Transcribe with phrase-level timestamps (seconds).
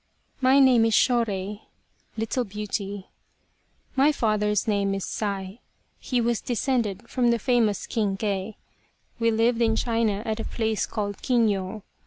[0.47, 1.61] "My name is Shorei
[2.17, 3.11] (Little Beauty).
[3.95, 5.59] My father's name is Sai.
[5.99, 8.55] He was descended from the famous Kinkei.
[9.19, 11.83] We lived in China at a place called Kinyo.